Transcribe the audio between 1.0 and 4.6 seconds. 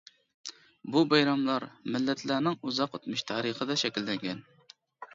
بايراملار مىللەتلەرنىڭ ئۇزاق ئۆتمۈش تارىخىدا شەكىللەنگەن.